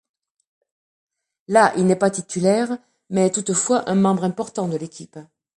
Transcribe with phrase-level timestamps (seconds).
[1.47, 2.75] Là, il n'est pas titulaire
[3.11, 5.19] mais est toutefois un membre important de l'équipe.